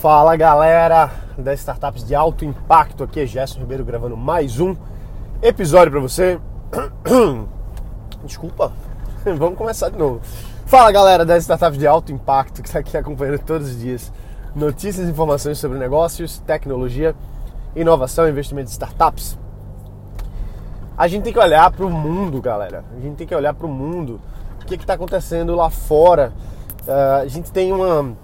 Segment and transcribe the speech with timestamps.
[0.00, 4.76] Fala galera das startups de alto impacto, aqui é Gerson Ribeiro gravando mais um
[5.42, 6.38] episódio para você.
[8.22, 8.70] Desculpa,
[9.36, 10.20] vamos começar de novo.
[10.66, 14.12] Fala galera das startups de alto impacto que está aqui acompanhando todos os dias
[14.54, 17.12] notícias e informações sobre negócios, tecnologia,
[17.74, 19.36] inovação investimento de startups.
[20.96, 22.84] A gente tem que olhar para o mundo, galera.
[22.96, 24.20] A gente tem que olhar para o mundo.
[24.62, 26.32] O que está acontecendo lá fora?
[26.86, 28.16] Uh, a gente tem uma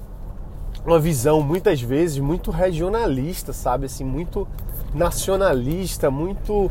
[0.87, 3.87] uma visão muitas vezes muito regionalista, sabe?
[3.87, 4.47] Assim, muito
[4.95, 6.71] nacionalista, muito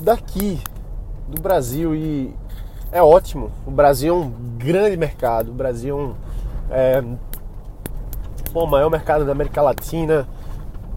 [0.00, 0.60] daqui
[1.28, 2.32] do Brasil e
[2.92, 3.50] é ótimo.
[3.66, 5.50] O Brasil é um grande mercado.
[5.50, 6.14] O Brasil
[6.70, 7.18] é, um,
[8.54, 10.26] é o maior mercado da América Latina,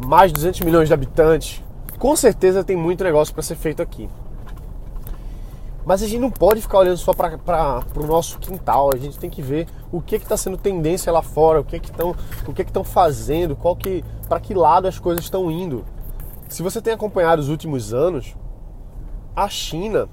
[0.06, 1.64] mais de 200 milhões de habitantes.
[1.98, 4.10] Com certeza tem muito negócio para ser feito aqui.
[5.86, 8.92] Mas a gente não pode ficar olhando só para o nosso quintal.
[8.94, 12.16] A gente tem que ver o que está sendo tendência lá fora, o que estão
[12.48, 15.84] o que estão fazendo, qual que para que lado as coisas estão indo.
[16.48, 18.36] Se você tem acompanhado os últimos anos,
[19.36, 20.08] a China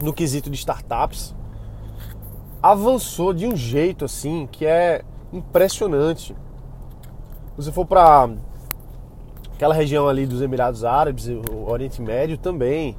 [0.00, 1.34] no quesito de startups
[2.62, 5.02] avançou de um jeito assim que é
[5.32, 6.36] impressionante.
[7.56, 8.28] Você for para
[9.54, 12.96] aquela região ali dos Emirados Árabes, o Oriente Médio também,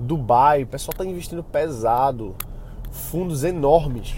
[0.00, 2.34] Dubai, o pessoal está investindo pesado,
[2.90, 4.14] fundos enormes,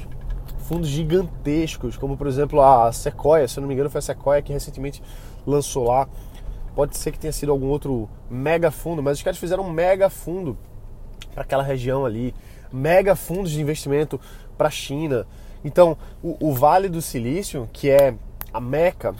[0.58, 4.40] fundos gigantescos, como por exemplo a Sequoia, se eu não me engano foi a Sequoia
[4.40, 5.02] que recentemente
[5.46, 6.08] lançou lá.
[6.74, 10.08] Pode ser que tenha sido algum outro mega fundo, mas os caras fizeram um mega
[10.08, 10.56] fundo
[11.34, 12.34] para aquela região ali,
[12.72, 14.18] mega fundos de investimento
[14.56, 15.26] para a China.
[15.64, 18.14] Então, o, o Vale do Silício, que é
[18.52, 19.14] a meca,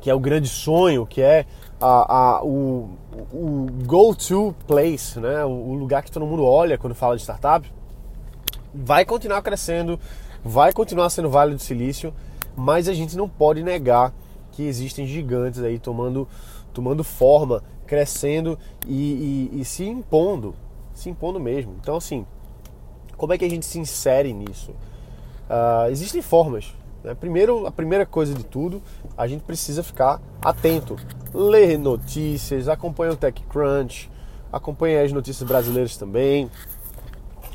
[0.00, 1.44] que é o grande sonho, que é
[1.80, 2.90] a, a, o,
[3.32, 5.44] o go-to place, né?
[5.44, 7.70] o lugar que todo mundo olha quando fala de startup,
[8.74, 9.98] vai continuar crescendo,
[10.44, 12.12] vai continuar sendo Vale do Silício,
[12.56, 14.12] mas a gente não pode negar
[14.52, 16.26] que existem gigantes aí tomando,
[16.72, 20.54] tomando forma, crescendo e, e, e se impondo,
[20.92, 21.74] se impondo mesmo.
[21.80, 22.26] Então, assim,
[23.16, 24.72] como é que a gente se insere nisso?
[25.48, 26.74] Uh, existem formas.
[27.08, 27.14] Né?
[27.14, 28.82] Primeiro, a primeira coisa de tudo,
[29.16, 30.94] a gente precisa ficar atento
[31.32, 34.10] ler notícias, acompanha o TechCrunch,
[34.52, 36.50] acompanha as notícias brasileiras também.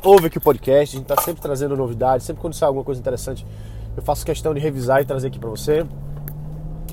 [0.03, 2.99] Ouve aqui o podcast, a gente está sempre trazendo novidades, sempre quando sai alguma coisa
[2.99, 3.45] interessante,
[3.95, 5.85] eu faço questão de revisar e trazer aqui para você.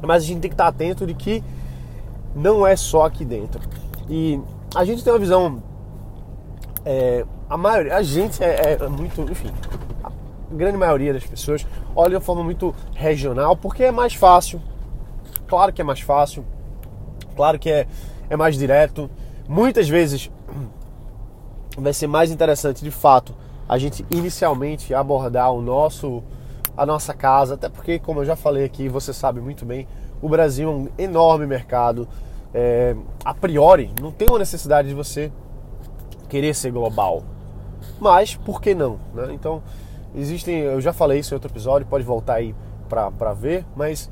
[0.02, 1.42] Mas a gente tem que estar atento de que
[2.34, 3.60] não é só aqui dentro.
[4.06, 4.38] E
[4.74, 5.62] a gente tem uma visão.
[6.84, 9.50] É, a maioria, a gente é, é muito, enfim,
[10.04, 10.10] a
[10.54, 14.60] grande maioria das pessoas olha de uma forma muito regional, porque é mais fácil.
[15.46, 16.44] Claro que é mais fácil
[17.40, 17.86] Claro que é,
[18.28, 19.10] é mais direto.
[19.48, 20.30] Muitas vezes
[21.76, 23.34] vai ser mais interessante, de fato,
[23.66, 26.22] a gente inicialmente abordar o nosso,
[26.76, 29.88] a nossa casa, até porque, como eu já falei aqui, você sabe muito bem,
[30.20, 32.06] o Brasil é um enorme mercado.
[32.52, 35.32] É, a priori, não tem uma necessidade de você
[36.28, 37.22] querer ser global.
[37.98, 38.98] Mas, por que não?
[39.14, 39.28] Né?
[39.32, 39.62] Então,
[40.14, 42.54] existem, eu já falei isso em outro episódio, pode voltar aí
[42.88, 44.10] para ver, mas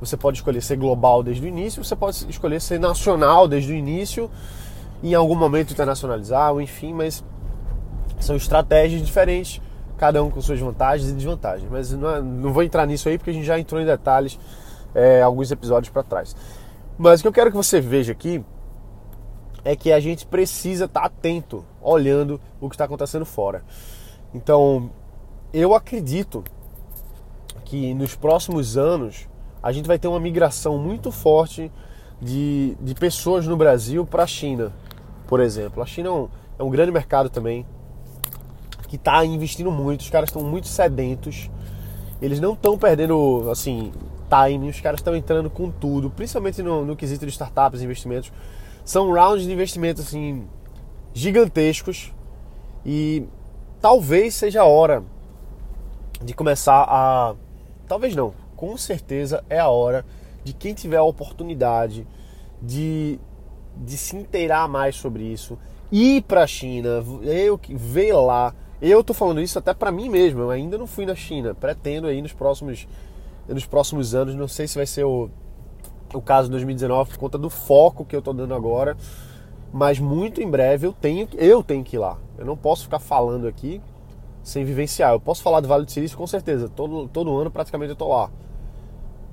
[0.00, 3.74] você pode escolher ser global desde o início, você pode escolher ser nacional desde o
[3.74, 4.30] início,
[5.02, 7.24] em algum momento internacionalizar, enfim, mas
[8.18, 9.60] são estratégias diferentes,
[9.96, 11.70] cada um com suas vantagens e desvantagens.
[11.70, 14.38] Mas não, é, não vou entrar nisso aí porque a gente já entrou em detalhes
[14.94, 16.34] é, alguns episódios para trás.
[16.98, 18.44] Mas o que eu quero que você veja aqui
[19.64, 23.62] é que a gente precisa estar tá atento, olhando o que está acontecendo fora.
[24.34, 24.90] Então,
[25.52, 26.44] eu acredito
[27.64, 29.28] que nos próximos anos
[29.62, 31.70] a gente vai ter uma migração muito forte
[32.20, 34.72] de, de pessoas no Brasil para a China,
[35.26, 35.82] por exemplo.
[35.82, 36.28] A China é um,
[36.58, 37.66] é um grande mercado também
[38.88, 41.48] que está investindo muito, os caras estão muito sedentos,
[42.20, 43.92] eles não estão perdendo assim
[44.28, 48.32] time, os caras estão entrando com tudo, principalmente no, no quesito de startups, investimentos.
[48.84, 50.46] São rounds de investimento assim
[51.12, 52.12] gigantescos
[52.84, 53.24] e
[53.80, 55.02] talvez seja a hora
[56.22, 57.34] de começar a
[57.88, 60.04] talvez não, com certeza é a hora
[60.44, 62.06] de quem tiver a oportunidade
[62.62, 63.18] de,
[63.76, 65.58] de se inteirar mais sobre isso,
[65.90, 68.54] ir para a China, eu ver lá.
[68.80, 72.06] Eu tô falando isso até para mim mesmo, eu ainda não fui na China, pretendo
[72.06, 72.86] aí nos próximos
[73.48, 75.28] nos próximos anos, não sei se vai ser o,
[76.14, 78.96] o caso de 2019 por conta do foco que eu tô dando agora,
[79.72, 82.18] mas muito em breve eu tenho eu tenho que ir lá.
[82.38, 83.80] Eu não posso ficar falando aqui
[84.42, 85.12] sem vivenciar.
[85.12, 88.08] Eu posso falar do Vale do Silício com certeza, todo, todo ano praticamente eu tô
[88.08, 88.30] lá.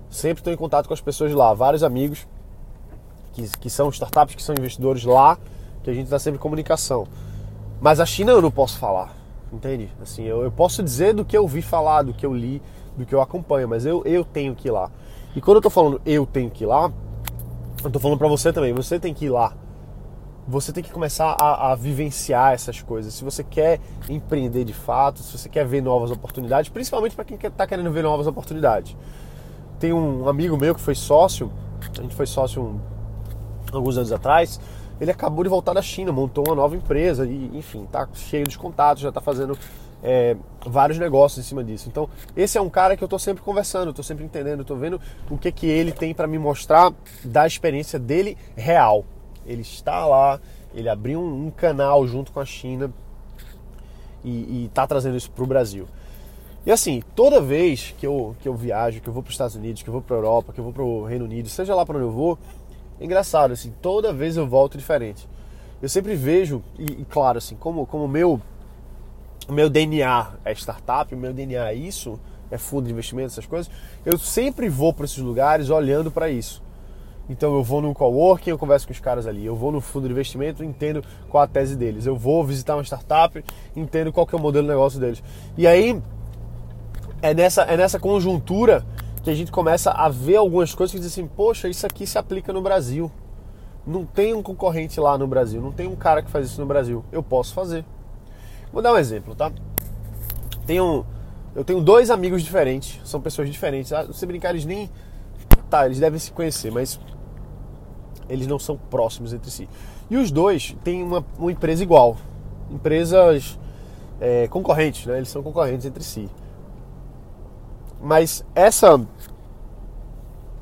[0.09, 2.27] Sempre estou em contato com as pessoas lá, vários amigos
[3.33, 5.37] que, que são startups, que são investidores lá,
[5.83, 7.05] que a gente está sempre em comunicação.
[7.79, 9.15] Mas a China eu não posso falar,
[9.51, 9.89] entende?
[10.01, 12.61] Assim, eu, eu posso dizer do que eu vi falar, do que eu li,
[12.97, 14.89] do que eu acompanho, mas eu, eu tenho que ir lá.
[15.35, 16.91] E quando eu tô falando eu tenho que ir lá,
[17.83, 19.53] eu tô falando para você também, você tem que ir lá.
[20.47, 23.13] Você tem que começar a, a vivenciar essas coisas.
[23.13, 27.37] Se você quer empreender de fato, se você quer ver novas oportunidades, principalmente para quem
[27.37, 28.95] está querendo ver novas oportunidades.
[29.77, 31.51] Tem um amigo meu que foi sócio,
[31.97, 32.79] a gente foi sócio um,
[33.73, 34.59] alguns anos atrás,
[35.01, 38.57] ele acabou de voltar da China, montou uma nova empresa e, enfim, tá cheio de
[38.57, 39.57] contatos, já está fazendo
[40.01, 41.89] é, vários negócios em cima disso.
[41.89, 44.99] Então, esse é um cara que eu estou sempre conversando, estou sempre entendendo, estou vendo
[45.29, 49.03] o que que ele tem para me mostrar da experiência dele real.
[49.47, 50.39] Ele está lá,
[50.73, 52.91] ele abriu um, um canal junto com a China
[54.23, 55.87] e está trazendo isso para o Brasil.
[56.67, 59.55] E assim, toda vez que eu, que eu viajo, que eu vou para os Estados
[59.55, 61.73] Unidos, que eu vou para a Europa, que eu vou para o Reino Unido, seja
[61.73, 62.37] lá para onde eu vou,
[62.99, 65.25] é engraçado, assim, toda vez eu volto diferente.
[65.81, 68.41] Eu sempre vejo, e, e claro, assim, como o como meu,
[69.47, 72.19] meu DNA é startup, meu DNA é isso,
[72.51, 73.71] é fundo de investimento, essas coisas,
[74.05, 76.61] eu sempre vou para esses lugares olhando para isso.
[77.29, 79.45] Então eu vou no coworking, eu converso com os caras ali.
[79.45, 82.05] Eu vou no fundo de investimento, entendo qual a tese deles.
[82.05, 83.43] Eu vou visitar uma startup,
[83.75, 85.21] entendo qual que é o modelo de negócio deles.
[85.57, 86.01] E aí
[87.21, 88.85] é nessa, é nessa conjuntura
[89.23, 92.17] que a gente começa a ver algumas coisas que dizem assim, poxa, isso aqui se
[92.17, 93.11] aplica no Brasil.
[93.85, 96.67] Não tem um concorrente lá no Brasil, não tem um cara que faz isso no
[96.67, 97.03] Brasil.
[97.11, 97.83] Eu posso fazer.
[98.71, 99.51] Vou dar um exemplo, tá?
[100.65, 101.05] Tenho,
[101.55, 103.91] eu tenho dois amigos diferentes, são pessoas diferentes.
[103.91, 104.89] Ah, se brincar, eles nem.
[105.69, 106.99] Tá, eles devem se conhecer, mas
[108.29, 109.67] eles não são próximos entre si.
[110.09, 112.17] E os dois têm uma, uma empresa igual.
[112.69, 113.59] Empresas
[114.19, 115.17] é, concorrentes, né?
[115.17, 116.29] Eles são concorrentes entre si.
[118.01, 118.99] Mas essa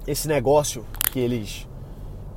[0.08, 1.68] esse negócio que eles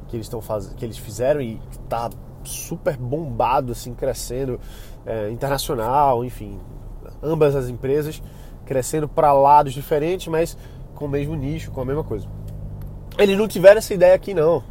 [0.08, 2.08] que eles estão fazendo, que eles fizeram e que tá
[2.42, 4.58] super bombado assim, crescendo
[5.04, 6.58] é, internacional, enfim,
[7.22, 8.22] ambas as empresas
[8.64, 10.56] crescendo para lados diferentes, mas
[10.94, 12.26] com o mesmo nicho, com a mesma coisa.
[13.19, 14.62] Eles não tiveram essa ideia aqui não.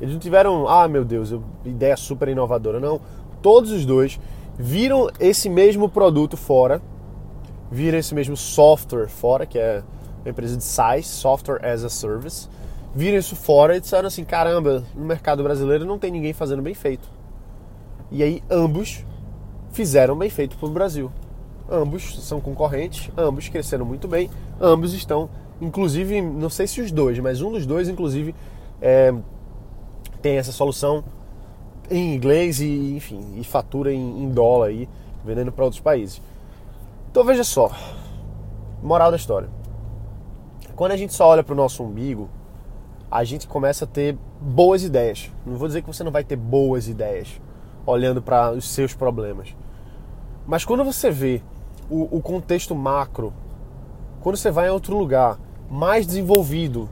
[0.00, 1.34] Eles não tiveram, ah meu Deus,
[1.64, 3.00] ideia super inovadora, não.
[3.40, 4.18] Todos os dois
[4.58, 6.80] viram esse mesmo produto fora
[7.72, 9.82] viram esse mesmo software fora, que é
[10.22, 12.46] uma empresa de SaaS, Software as a Service,
[12.94, 16.74] viram isso fora e disseram assim, caramba, no mercado brasileiro não tem ninguém fazendo bem
[16.74, 17.08] feito.
[18.10, 19.06] E aí ambos
[19.72, 21.10] fizeram bem feito para o Brasil.
[21.70, 24.28] Ambos são concorrentes, ambos cresceram muito bem,
[24.60, 28.34] ambos estão, inclusive, não sei se os dois, mas um dos dois, inclusive,
[28.82, 29.14] é,
[30.22, 31.04] tem essa solução
[31.90, 34.88] em inglês e, enfim, e fatura em, em dólar aí,
[35.24, 36.22] vendendo para outros países.
[37.10, 37.70] Então veja só,
[38.82, 39.48] moral da história.
[40.74, 42.30] Quando a gente só olha para o nosso umbigo,
[43.10, 45.30] a gente começa a ter boas ideias.
[45.44, 47.28] Não vou dizer que você não vai ter boas ideias
[47.84, 49.54] olhando para os seus problemas.
[50.46, 51.42] Mas quando você vê
[51.90, 53.32] o, o, contexto macro,
[54.22, 55.38] quando você vai em outro lugar,
[55.70, 56.88] mais desenvolvido,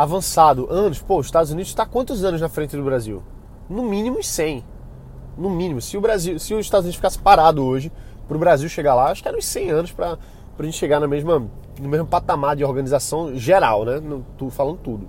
[0.00, 3.22] avançado, anos, pô, os Estados Unidos está quantos anos na frente do Brasil?
[3.68, 4.64] No mínimo 100.
[5.36, 5.78] No mínimo.
[5.82, 7.92] Se o Brasil, se os Estados Unidos ficasse parado hoje,
[8.26, 10.16] para o Brasil chegar lá, acho que eram uns 100 anos para
[10.58, 11.46] a gente chegar na mesma,
[11.78, 14.00] no mesmo patamar de organização geral, né?
[14.00, 15.06] No, tu, falando tudo.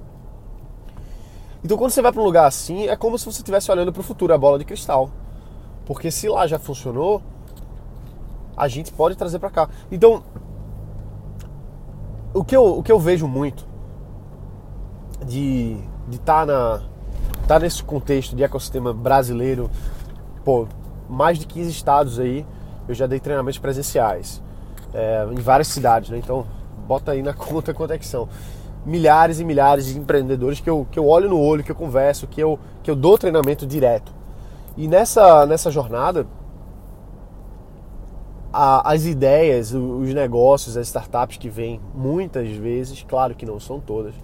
[1.64, 4.02] Então quando você vai para um lugar assim, é como se você estivesse olhando para
[4.02, 5.10] o futuro, a bola de cristal.
[5.86, 7.24] Porque se lá já funcionou,
[8.58, 9.70] a gente pode trazer para cá.
[9.90, 10.22] Então,
[12.34, 13.71] o que eu, o que eu vejo muito
[15.26, 15.78] de
[16.12, 16.82] estar tá na
[17.48, 19.70] tá nesse contexto de ecossistema brasileiro,
[20.46, 20.68] pô,
[21.10, 22.46] mais de 15 estados aí,
[22.88, 24.42] eu já dei treinamentos presenciais
[24.94, 26.18] é, em várias cidades, né?
[26.18, 26.46] Então,
[26.88, 28.28] bota aí na conta quanto é que são.
[28.86, 32.26] Milhares e milhares de empreendedores que eu, que eu olho no olho, que eu converso,
[32.26, 34.12] que eu, que eu dou treinamento direto.
[34.76, 36.26] E nessa, nessa jornada,
[38.52, 43.80] a, as ideias, os negócios, as startups que vêm muitas vezes, claro que não são
[43.80, 44.16] todas,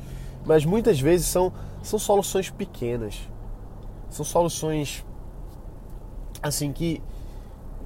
[0.47, 1.51] mas muitas vezes são,
[1.83, 3.19] são soluções pequenas.
[4.09, 5.05] São soluções
[6.41, 7.03] assim que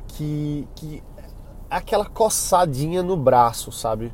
[0.10, 1.04] que, que
[1.70, 4.14] aquela coçadinha no braço, sabe?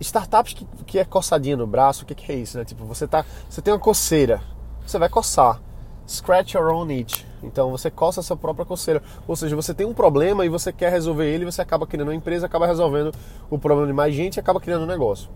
[0.00, 2.64] Startups que, que é coçadinha no braço, o que, que é isso, né?
[2.64, 4.40] Tipo, você, tá, você tem uma coceira,
[4.86, 5.60] você vai coçar.
[6.06, 7.24] Scratch your own itch.
[7.42, 9.02] Então você coça a sua própria coceira.
[9.26, 12.14] Ou seja, você tem um problema e você quer resolver ele, você acaba criando uma
[12.14, 13.12] empresa, acaba resolvendo
[13.50, 15.28] o problema de mais gente e acaba criando um negócio.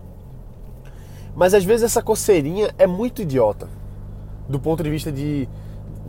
[1.35, 3.67] Mas às vezes essa coceirinha é muito idiota.
[4.47, 5.47] Do ponto de vista de.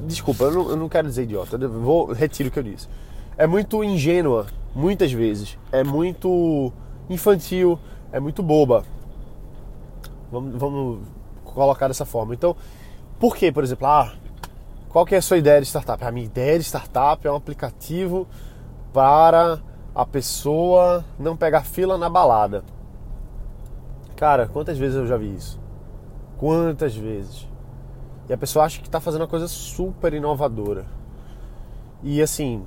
[0.06, 2.88] Desculpa, eu não, eu não quero dizer idiota, vou retiro o que eu disse
[3.36, 5.58] é muito ingênua, muitas vezes.
[5.72, 6.72] É muito
[7.08, 7.78] infantil,
[8.12, 8.84] é muito boba.
[10.30, 11.08] Vamos, vamos
[11.44, 12.34] colocar dessa forma.
[12.34, 12.56] Então,
[13.18, 14.12] por que, por exemplo, ah,
[14.88, 16.02] qual que é a sua ideia de startup?
[16.04, 18.26] A minha ideia de startup é um aplicativo
[18.92, 19.60] para
[19.94, 22.64] a pessoa não pegar fila na balada.
[24.16, 25.60] Cara, quantas vezes eu já vi isso?
[26.38, 27.48] Quantas vezes?
[28.28, 30.86] E a pessoa acha que está fazendo uma coisa super inovadora.
[32.02, 32.64] E assim,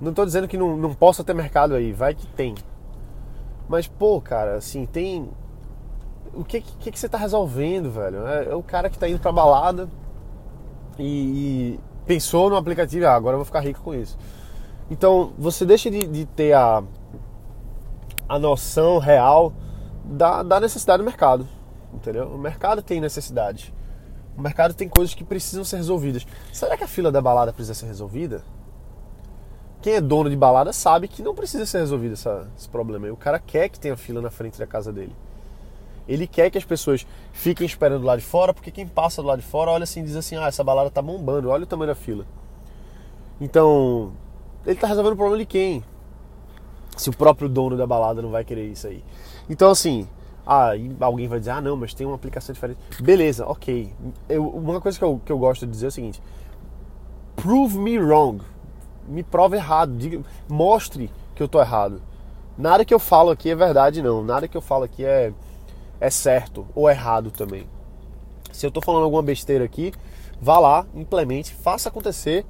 [0.00, 2.54] não estou dizendo que não, não possa ter mercado aí, vai que tem.
[3.68, 5.28] Mas, pô, cara, assim, tem.
[6.34, 8.26] O que, que, que você está resolvendo, velho?
[8.26, 9.88] É, é, o cara que está indo pra balada
[10.98, 14.16] e, e pensou no aplicativo, ah, agora eu vou ficar rico com isso.
[14.90, 16.82] Então, você deixa de, de ter a,
[18.28, 19.52] a noção real
[20.06, 21.46] da, da necessidade do mercado.
[21.92, 22.28] Entendeu?
[22.28, 23.74] O mercado tem necessidade.
[24.36, 26.26] O mercado tem coisas que precisam ser resolvidas.
[26.52, 28.42] Será que a fila da balada precisa ser resolvida?
[29.80, 33.08] Quem é dono de balada sabe que não precisa ser resolvido essa, esse problema.
[33.08, 35.14] O cara quer que tenha fila na frente da casa dele.
[36.08, 39.28] Ele quer que as pessoas fiquem esperando do lado de fora, porque quem passa do
[39.28, 41.66] lado de fora olha assim e diz assim: ah, essa balada tá bombando, olha o
[41.66, 42.24] tamanho da fila.
[43.40, 44.12] Então,
[44.64, 45.84] ele tá resolvendo o problema de quem?
[46.96, 49.04] Se o próprio dono da balada não vai querer isso aí.
[49.48, 50.08] Então, assim,
[50.46, 52.78] ah, alguém vai dizer, ah, não, mas tem uma aplicação diferente.
[53.00, 53.92] Beleza, ok.
[54.28, 56.22] Eu, uma coisa que eu, que eu gosto de dizer é o seguinte:
[57.34, 58.42] prove me wrong.
[59.08, 59.96] Me prove errado.
[59.96, 62.00] Diga, mostre que eu tô errado.
[62.56, 64.24] Nada que eu falo aqui é verdade, não.
[64.24, 65.32] Nada que eu falo aqui é,
[66.00, 67.66] é certo ou errado também.
[68.52, 69.92] Se eu tô falando alguma besteira aqui,
[70.40, 72.46] vá lá, implemente, faça acontecer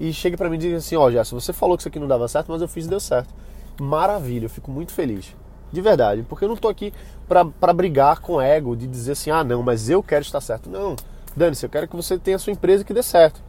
[0.00, 2.00] e chegue para mim e diga assim: ó, oh, Gerson, você falou que isso aqui
[2.00, 3.32] não dava certo, mas eu fiz e deu certo.
[3.80, 5.34] Maravilha, eu fico muito feliz.
[5.72, 6.92] De verdade, porque eu não tô aqui
[7.28, 10.70] para brigar com ego, de dizer assim, ah não, mas eu quero estar certo.
[10.70, 10.94] Não,
[11.36, 13.42] dane-se, eu quero que você tenha a sua empresa que dê certo.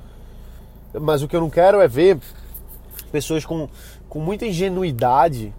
[1.00, 2.18] Mas o que eu não quero é ver
[3.12, 3.70] pessoas com,
[4.10, 5.54] com muita ingenuidade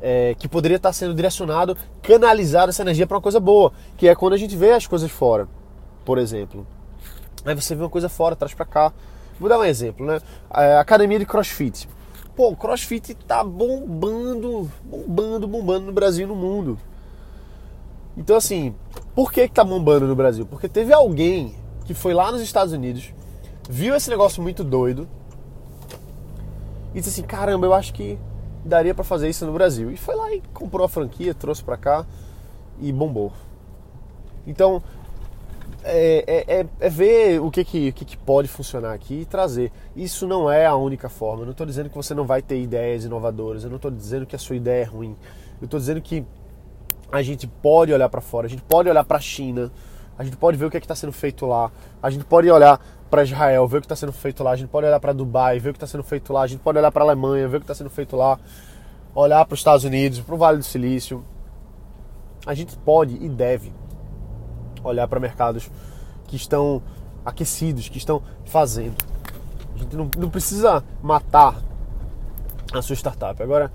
[0.00, 4.14] é, que poderia estar sendo direcionado, canalizar essa energia para uma coisa boa, que é
[4.14, 5.48] quando a gente vê as coisas fora,
[6.04, 6.66] por exemplo.
[7.44, 8.92] Aí você vê uma coisa fora, traz para cá.
[9.38, 10.20] Vou dar um exemplo, né?
[10.48, 11.88] A academia de CrossFit.
[12.34, 16.78] Pô, o crossfit tá bombando, bombando, bombando no Brasil e no mundo.
[18.16, 18.74] Então, assim,
[19.14, 20.44] por que, que tá bombando no Brasil?
[20.46, 23.12] Porque teve alguém que foi lá nos Estados Unidos,
[23.68, 25.08] viu esse negócio muito doido
[26.94, 28.18] e disse assim: caramba, eu acho que
[28.64, 29.90] daria para fazer isso no Brasil.
[29.90, 32.06] E foi lá e comprou a franquia, trouxe para cá
[32.80, 33.32] e bombou.
[34.46, 34.82] Então,
[35.84, 39.70] é, é, é, é, ver o, que, que, que, que, pode funcionar aqui e trazer.
[39.94, 41.42] Isso não é a única forma.
[41.42, 43.64] Eu não estou dizendo que você não vai ter ideias inovadoras.
[43.64, 45.14] Eu não estou dizendo que a sua ideia é ruim.
[45.60, 46.24] Eu estou dizendo que
[47.12, 48.46] a gente pode olhar para fora.
[48.46, 49.70] A gente pode olhar para a China.
[50.18, 51.70] A gente pode ver o que é está sendo feito lá.
[52.02, 54.52] A gente pode olhar para Israel, ver o que está sendo feito lá.
[54.52, 56.42] A gente pode olhar para Dubai, ver o que está sendo feito lá.
[56.42, 58.38] A gente pode olhar para a Alemanha, ver o que está sendo feito lá.
[59.14, 61.22] Olhar para os Estados Unidos, para o Vale do Silício.
[62.46, 63.72] A gente pode e deve
[64.84, 65.70] olhar para mercados
[66.26, 66.82] que estão
[67.24, 68.96] aquecidos, que estão fazendo.
[69.74, 71.56] A gente não, não precisa matar
[72.72, 73.42] a sua startup.
[73.42, 73.72] Agora,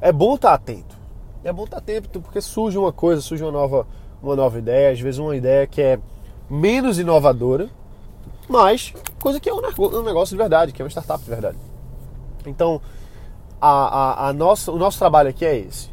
[0.00, 0.96] é bom estar atento.
[1.44, 3.86] É bom estar atento porque surge uma coisa, surge uma nova,
[4.22, 5.98] uma nova ideia, às vezes uma ideia que é
[6.48, 7.68] menos inovadora,
[8.48, 9.60] mas coisa que é um
[10.02, 11.56] negócio de verdade, que é uma startup de verdade.
[12.46, 12.80] Então,
[13.60, 15.90] a, a, a nossa, o nosso trabalho aqui é esse.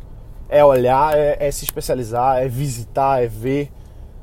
[0.48, 3.72] É olhar, é, é se especializar, é visitar, é ver,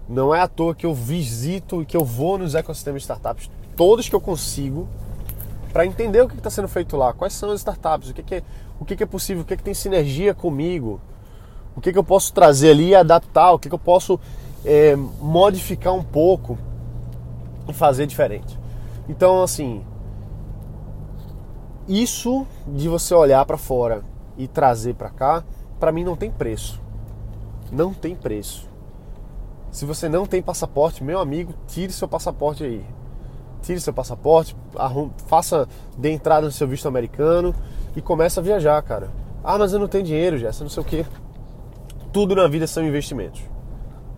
[0.08, 3.50] não é à toa que eu visito e que eu vou nos ecossistemas de startups,
[3.76, 4.88] todos que eu consigo,
[5.72, 8.34] para entender o que está sendo feito lá, quais são as startups, o que, que
[8.36, 8.42] é,
[8.80, 11.00] o que, que, é possível, o que, que tem sinergia comigo,
[11.74, 14.18] o que, que eu posso trazer ali e adaptar, o que, que eu posso
[14.64, 16.58] é, modificar um pouco
[17.68, 18.58] e fazer diferente.
[19.08, 19.84] Então, assim,
[21.88, 24.02] isso de você olhar para fora
[24.36, 25.44] e trazer para cá,
[25.78, 26.80] para mim não tem preço.
[27.70, 28.65] Não tem preço.
[29.76, 32.82] Se você não tem passaporte, meu amigo, tire seu passaporte aí.
[33.60, 35.68] Tire seu passaporte, arrum, faça
[35.98, 37.54] de entrada no seu visto americano
[37.94, 39.10] e comece a viajar, cara.
[39.44, 41.04] Ah, mas eu não tenho dinheiro, Jessa, não sei o quê.
[42.10, 43.42] Tudo na vida são investimentos.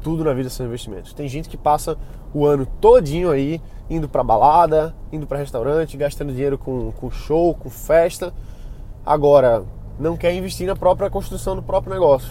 [0.01, 1.13] Tudo na vida são investimentos.
[1.13, 1.99] Tem gente que passa
[2.33, 3.61] o ano todinho aí
[3.91, 8.33] indo pra balada, indo para restaurante, gastando dinheiro com, com show, com festa.
[9.05, 9.65] Agora,
[9.99, 12.31] não quer investir na própria construção do próprio negócio.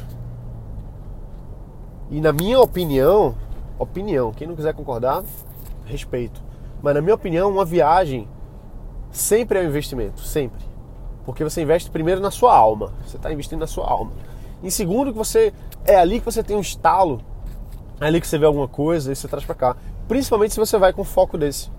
[2.09, 3.35] E na minha opinião,
[3.77, 5.23] opinião, quem não quiser concordar,
[5.85, 6.41] respeito.
[6.81, 8.27] Mas na minha opinião, uma viagem
[9.11, 10.65] sempre é um investimento, sempre.
[11.25, 14.11] Porque você investe primeiro na sua alma, você está investindo na sua alma.
[14.63, 15.53] Em segundo, que você
[15.85, 17.21] é ali que você tem um estalo,
[17.99, 19.75] é ali que você vê alguma coisa e você traz para cá.
[20.07, 21.69] Principalmente se você vai com foco desse.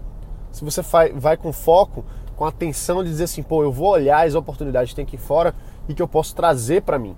[0.53, 0.83] Se você
[1.15, 2.05] vai, com foco,
[2.37, 5.55] com atenção de dizer assim, pô, eu vou olhar as oportunidades que tem aqui fora
[5.89, 7.17] e que eu posso trazer para mim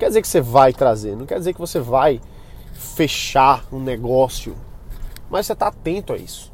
[0.00, 2.20] quer dizer que você vai trazer, não quer dizer que você vai
[2.72, 4.56] fechar um negócio,
[5.28, 6.50] mas você está atento a isso.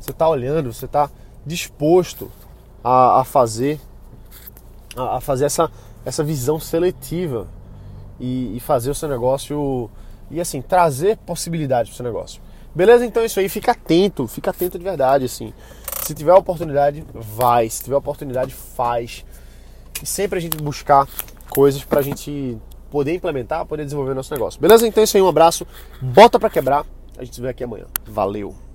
[0.00, 1.10] Você está olhando, você está
[1.44, 2.32] disposto
[2.82, 3.78] a, a fazer
[4.96, 5.70] a, a, fazer essa,
[6.06, 7.46] essa visão seletiva
[8.18, 9.90] e, e fazer o seu negócio
[10.30, 12.40] e assim, trazer possibilidades para o seu negócio.
[12.74, 13.04] Beleza?
[13.04, 15.52] Então é isso aí, fica atento, fica atento de verdade, assim.
[16.02, 17.68] Se tiver oportunidade, vai.
[17.68, 19.24] Se tiver oportunidade, faz.
[20.02, 21.06] E sempre a gente buscar
[21.50, 22.58] coisas para a gente
[22.90, 24.60] poder implementar, poder desenvolver nosso negócio.
[24.60, 24.86] Beleza?
[24.86, 25.66] Então é isso aí, um abraço.
[26.00, 26.84] Bota para quebrar.
[27.16, 27.86] A gente se vê aqui amanhã.
[28.06, 28.69] Valeu!